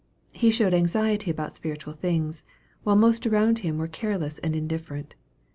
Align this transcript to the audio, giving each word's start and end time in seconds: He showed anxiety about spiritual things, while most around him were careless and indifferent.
He 0.33 0.49
showed 0.49 0.73
anxiety 0.73 1.29
about 1.29 1.55
spiritual 1.55 1.93
things, 1.93 2.43
while 2.81 2.95
most 2.95 3.27
around 3.27 3.59
him 3.59 3.77
were 3.77 3.87
careless 3.87 4.39
and 4.39 4.55
indifferent. 4.55 5.13